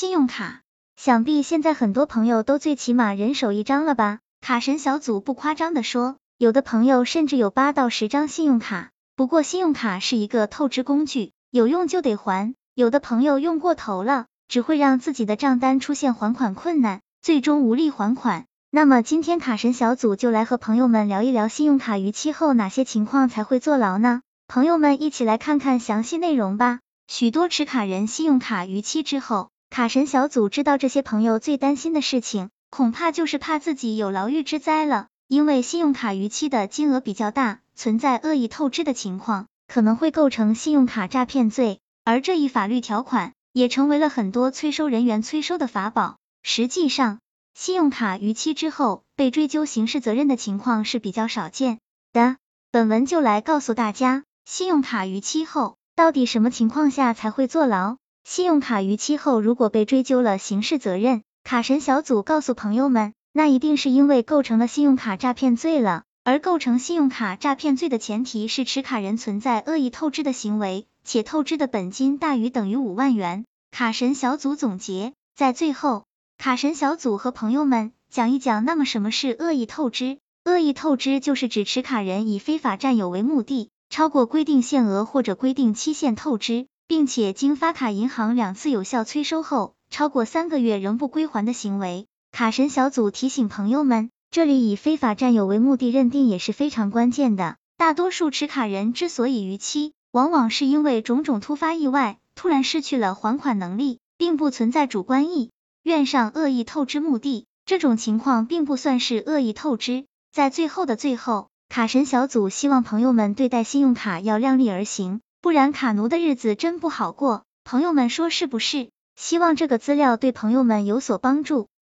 [0.00, 0.62] 信用卡，
[0.96, 4.20] 想必现在很多朋友都最起码人手一张了吧？
[4.40, 8.92] 卡神小组不夸张的说，有的朋友甚至有八到十张信用卡。
[9.14, 12.54] 不过信用卡是一个透支工具，有用就得还。
[12.74, 18.46] 有的朋友用过头了，只会让自己的账单出现还款困难，最终无力还款。
[18.70, 24.22] 那么今天卡神小组就来和朋友们聊一聊信用卡逾期后哪些情况才会坐牢呢？
[24.48, 26.80] 朋友们一起来看看详细内容吧。
[27.06, 35.06] 许多持卡人信用卡逾期之后，卡神小组知道这些朋友最担心的事情，恐怕就是怕自己有牢狱之灾了。
[35.28, 41.78] 因为信用卡逾期的金额比较大，存在恶意透支的情况，可能会构成信用卡诈骗罪。
[42.04, 46.16] 而这一法律条款也成为了很多催收人员催收的法宝。
[46.42, 47.20] 实际上，
[47.54, 51.78] 信用卡逾期之后被追究刑事责任的情况是比较少见
[52.12, 52.38] 的。
[52.72, 57.98] 本文就来告诉大家，信用卡逾期后到底什么情况下才会坐牢？
[58.24, 66.04] 信用卡逾期后如果被追究了刑事责任，卡神小组告诉朋友们，那一定是因为构成了信用卡诈骗罪了。
[66.22, 73.46] 而构成信用卡诈骗罪的前提是持卡人存在恶意透支的行为，且透支的本金大于等于五万元。
[73.70, 76.04] 卡神小组总结，在最后。
[76.36, 80.18] 卡神小组和朋友们讲一讲，那么什么是恶意透支？
[80.44, 92.08] 恶意透支就是指持卡人以非法占有为目的，超过规定限额或者规定期限透支，并且经发卡银行两次有效催收后，超过三个月仍不归还的行为。
[92.32, 97.58] 卡神小组提醒朋友们，这里以非法占有为目的认定也是非常关键的。
[97.76, 105.52] 大多数持卡人之所以逾期，往往是因为种种突发意外，突然失去了还款能力，并不存在主观意。
[105.84, 110.06] 愿上恶意透支目的，这种情况并不算是恶意透支。
[110.32, 117.44] 在最后的最后，卡神小组希望朋友们对待信用卡要量力而行，不然卡奴的日子真不好过。
[117.64, 118.90] 朋友们说是不是？
[119.16, 121.68] 希望这个资料对朋友们有所帮助。